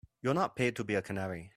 [0.23, 1.49] You're not paid to be a canary.